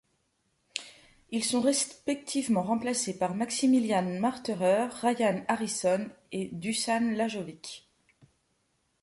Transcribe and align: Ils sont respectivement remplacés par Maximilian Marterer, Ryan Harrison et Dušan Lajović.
Ils 1.29 1.43
sont 1.43 1.61
respectivement 1.61 2.63
remplacés 2.63 3.19
par 3.19 3.35
Maximilian 3.35 4.01
Marterer, 4.19 4.87
Ryan 4.99 5.43
Harrison 5.47 6.09
et 6.31 6.49
Dušan 6.53 7.11
Lajović. 7.15 7.87